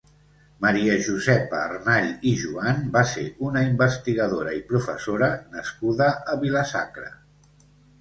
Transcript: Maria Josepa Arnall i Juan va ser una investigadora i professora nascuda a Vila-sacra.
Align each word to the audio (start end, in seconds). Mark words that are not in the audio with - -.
Maria 0.65 0.95
Josepa 1.07 1.59
Arnall 1.65 2.07
i 2.31 2.33
Juan 2.45 2.81
va 2.97 3.05
ser 3.11 3.27
una 3.51 3.65
investigadora 3.69 4.57
i 4.63 4.65
professora 4.75 5.31
nascuda 5.55 6.13
a 6.37 6.43
Vila-sacra. 6.45 7.17